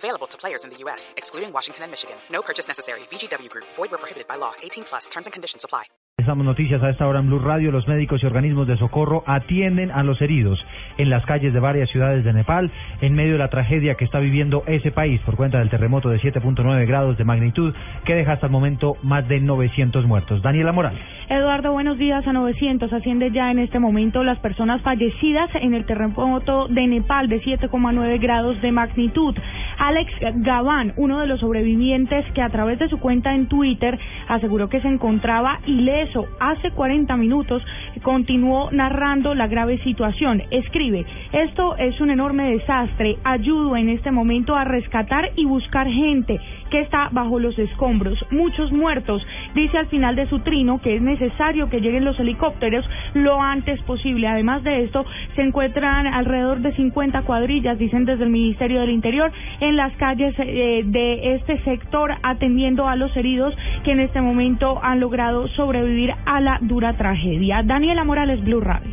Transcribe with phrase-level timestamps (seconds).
[0.00, 2.16] Available to players in the U.S., excluding Washington and Michigan.
[2.32, 3.00] No purchase necessary.
[3.12, 3.66] VGW Group.
[3.76, 4.52] Void where prohibited by law.
[4.62, 5.10] 18 plus.
[5.10, 5.84] Terms and conditions apply.
[6.20, 7.72] Estamos noticias a esta hora en Blue Radio.
[7.72, 10.62] Los médicos y organismos de socorro atienden a los heridos
[10.98, 14.18] en las calles de varias ciudades de Nepal en medio de la tragedia que está
[14.18, 18.46] viviendo ese país por cuenta del terremoto de 7.9 grados de magnitud que deja hasta
[18.46, 20.42] el momento más de 900 muertos.
[20.42, 21.00] Daniela Morales.
[21.30, 22.26] Eduardo, buenos días.
[22.26, 27.28] A 900 asciende ya en este momento las personas fallecidas en el terremoto de Nepal
[27.28, 29.34] de 7,9 grados de magnitud.
[29.80, 30.12] Alex
[30.42, 33.98] Gaván, uno de los sobrevivientes que a través de su cuenta en Twitter
[34.28, 37.62] aseguró que se encontraba ileso hace 40 minutos,
[38.02, 40.42] continuó narrando la grave situación.
[40.50, 43.16] Escribe, esto es un enorme desastre.
[43.24, 46.38] Ayudo en este momento a rescatar y buscar gente
[46.70, 48.18] que está bajo los escombros.
[48.30, 49.26] Muchos muertos.
[49.54, 53.80] Dice al final de su trino que es necesario que lleguen los helicópteros lo antes
[53.82, 54.28] posible.
[54.28, 55.04] Además de esto,
[55.34, 60.34] se encuentran alrededor de 50 cuadrillas, dicen desde el Ministerio del Interior, en las calles
[60.38, 66.14] eh, de este sector atendiendo a los heridos que en este momento han logrado sobrevivir
[66.26, 67.62] a la dura tragedia.
[67.62, 68.90] Daniela Morales, Blue Radio.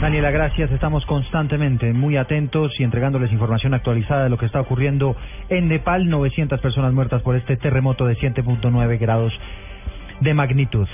[0.00, 0.70] Daniela, gracias.
[0.70, 5.16] Estamos constantemente muy atentos y entregándoles información actualizada de lo que está ocurriendo
[5.48, 6.08] en Nepal.
[6.08, 9.32] 900 personas muertas por este terremoto de 7.9 grados
[10.20, 10.86] de magnitud.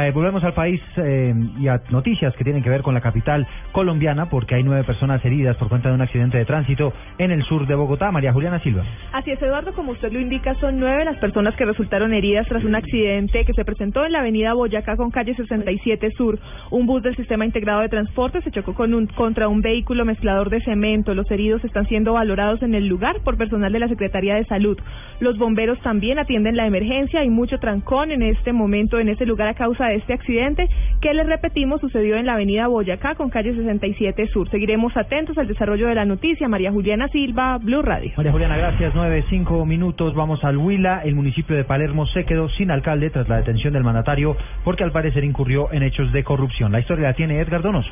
[0.00, 3.46] Eh, volvemos al país eh, y a noticias que tienen que ver con la capital
[3.72, 7.42] colombiana porque hay nueve personas heridas por cuenta de un accidente de tránsito en el
[7.44, 8.10] sur de Bogotá.
[8.10, 8.84] María Juliana Silva.
[9.12, 12.64] Así es, Eduardo, como usted lo indica, son nueve las personas que resultaron heridas tras
[12.64, 16.38] un accidente que se presentó en la avenida Boyacá con calle 67 Sur.
[16.70, 20.50] Un bus del sistema integrado de transporte se chocó con un, contra un vehículo mezclador
[20.50, 21.14] de cemento.
[21.14, 24.78] Los heridos están siendo valorados en el lugar por personal de la Secretaría de Salud.
[25.20, 27.20] Los bomberos también atienden la emergencia.
[27.20, 30.68] Hay mucho trancón en este momento en ese lugar a causa de este accidente
[31.00, 34.50] que les repetimos sucedió en la avenida Boyacá con calle 67 Sur.
[34.50, 36.48] Seguiremos atentos al desarrollo de la noticia.
[36.48, 38.12] María Juliana Silva, Blue Radio.
[38.16, 38.94] María Juliana, gracias.
[38.94, 40.14] Nueve, cinco minutos.
[40.14, 41.02] Vamos al Huila.
[41.04, 44.92] El municipio de Palermo se quedó sin alcalde tras la detención del mandatario porque al
[44.92, 46.72] parecer incurrió en hechos de corrupción.
[46.72, 47.90] La historia la tiene Edgar Donoso.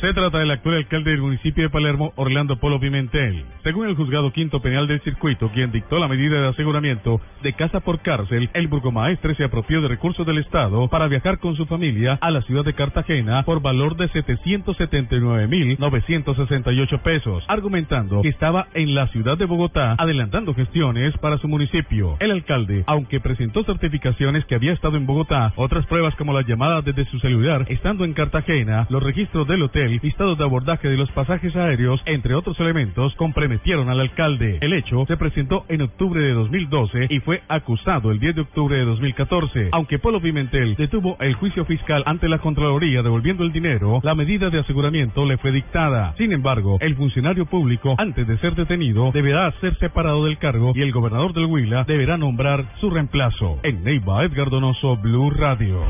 [0.00, 3.44] Se trata del actual alcalde del municipio de Palermo, Orlando Polo Pimentel.
[3.62, 7.80] Según el juzgado quinto penal del circuito, quien dictó la medida de aseguramiento de casa
[7.80, 12.16] por cárcel, el burgomaestre se apropió de recursos del Estado para viajar con su familia
[12.22, 19.06] a la ciudad de Cartagena por valor de 779.968 pesos, argumentando que estaba en la
[19.08, 22.16] ciudad de Bogotá adelantando gestiones para su municipio.
[22.20, 26.86] El alcalde, aunque presentó certificaciones que había estado en Bogotá, otras pruebas como las llamadas
[26.86, 31.10] desde su celular estando en Cartagena, los registros del hotel listados de abordaje de los
[31.12, 34.58] pasajes aéreos, entre otros elementos, comprometieron al alcalde.
[34.60, 38.76] El hecho se presentó en octubre de 2012 y fue acusado el 10 de octubre
[38.76, 39.68] de 2014.
[39.72, 44.50] Aunque Polo Pimentel detuvo el juicio fiscal ante la Contraloría devolviendo el dinero, la medida
[44.50, 46.14] de aseguramiento le fue dictada.
[46.16, 50.82] Sin embargo, el funcionario público, antes de ser detenido, deberá ser separado del cargo y
[50.82, 53.58] el gobernador del Huila deberá nombrar su reemplazo.
[53.62, 55.80] En Neiva, Edgar Donoso, Blue Radio.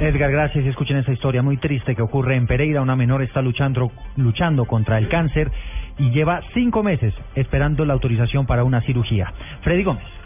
[0.00, 0.64] Edgar, gracias.
[0.64, 2.80] Escuchen esta historia muy triste que ocurre en Pereira.
[2.80, 5.52] Una menor está luchando, luchando contra el cáncer
[5.98, 9.30] y lleva cinco meses esperando la autorización para una cirugía.
[9.60, 10.19] Freddy Gómez.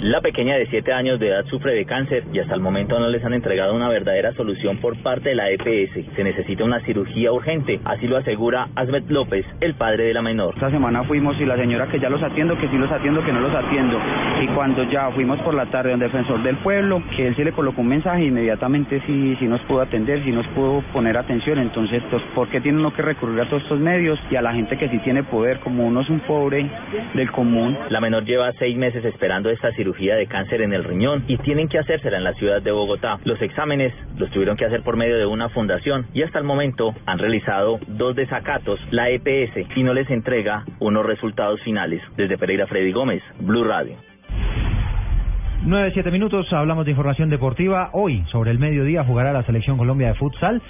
[0.00, 3.08] La pequeña de 7 años de edad sufre de cáncer y hasta el momento no
[3.08, 6.16] les han entregado una verdadera solución por parte de la EPS.
[6.16, 10.54] Se necesita una cirugía urgente, así lo asegura Asbet López, el padre de la menor.
[10.54, 13.30] Esta semana fuimos y la señora que ya los atiendo, que sí los atiendo, que
[13.30, 14.00] no los atiendo.
[14.40, 17.52] Y cuando ya fuimos por la tarde donde defensor del pueblo, que él sí le
[17.52, 21.58] colocó un mensaje, inmediatamente sí, sí nos pudo atender, sí nos pudo poner atención.
[21.58, 24.54] Entonces, pues, ¿por qué tiene uno que recurrir a todos estos medios y a la
[24.54, 26.70] gente que sí tiene poder, como uno es un pobre
[27.12, 27.76] del común?
[27.90, 31.68] La menor lleva seis meses esperando esta cirugía de cáncer en el riñón y tienen
[31.68, 33.18] que hacérsela en la ciudad de Bogotá.
[33.24, 36.94] Los exámenes los tuvieron que hacer por medio de una fundación y hasta el momento
[37.06, 42.02] han realizado dos desacatos, la EPS, y no les entrega unos resultados finales.
[42.16, 43.96] Desde Pereira Freddy Gómez, Blue Radio.
[45.62, 47.90] 9, 7 minutos, hablamos de información deportiva.
[47.92, 50.62] Hoy, sobre el mediodía, jugará la Selección Colombia de Futsal,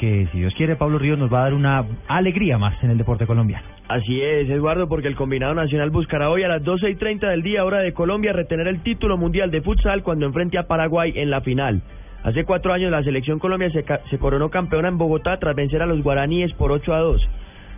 [0.00, 2.98] que si Dios quiere, Pablo Ríos nos va a dar una alegría más en el
[2.98, 3.77] deporte colombiano.
[3.88, 7.42] Así es, Eduardo, porque el combinado nacional buscará hoy a las 12 y 30 del
[7.42, 11.30] día, hora de Colombia, retener el título mundial de futsal cuando enfrente a Paraguay en
[11.30, 11.80] la final.
[12.22, 15.86] Hace cuatro años la selección Colombia se, se coronó campeona en Bogotá tras vencer a
[15.86, 17.28] los guaraníes por 8 a 2.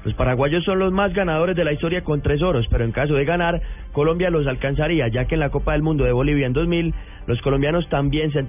[0.04, 3.14] Los paraguayos son los más ganadores de la historia con tres oros, pero en caso
[3.14, 3.60] de ganar,
[3.92, 6.92] Colombia los alcanzaría, ya que en la Copa del Mundo de Bolivia en 2000,
[7.26, 8.42] los colombianos también se,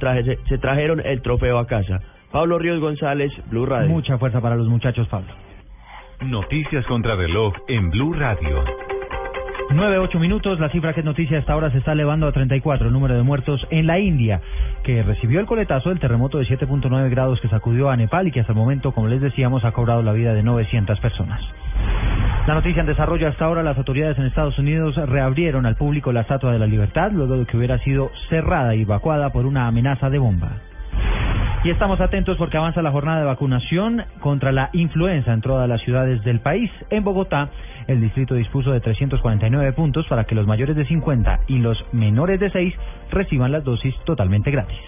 [0.48, 2.00] se trajeron el trofeo a casa.
[2.32, 3.90] Pablo Ríos González, Blue Radio.
[3.90, 5.51] Mucha fuerza para los muchachos, Pablo.
[6.22, 8.64] Noticias contra reloj en Blue Radio.
[9.72, 12.88] 9, 8 minutos, la cifra que es noticia hasta ahora se está elevando a 34,
[12.88, 14.40] el número de muertos en la India,
[14.84, 18.42] que recibió el coletazo del terremoto de 7.9 grados que sacudió a Nepal y que
[18.42, 21.42] hasta el momento, como les decíamos, ha cobrado la vida de 900 personas.
[22.46, 26.22] La noticia en desarrollo hasta ahora, las autoridades en Estados Unidos reabrieron al público la
[26.22, 30.12] Estatua de la Libertad luego de que hubiera sido cerrada y evacuada por una amenaza
[30.12, 30.52] de bomba.
[31.64, 35.80] Y estamos atentos porque avanza la jornada de vacunación contra la influenza en todas las
[35.82, 36.72] ciudades del país.
[36.90, 37.50] En Bogotá,
[37.86, 42.40] el distrito dispuso de 349 puntos para que los mayores de 50 y los menores
[42.40, 42.74] de 6
[43.12, 44.80] reciban las dosis totalmente gratis.